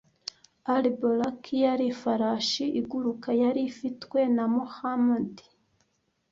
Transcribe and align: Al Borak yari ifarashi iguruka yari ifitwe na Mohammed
Al 0.75 0.85
Borak 0.99 1.43
yari 1.63 1.85
ifarashi 1.93 2.63
iguruka 2.79 3.29
yari 3.41 3.61
ifitwe 3.69 4.19
na 4.35 4.45
Mohammed 4.55 5.31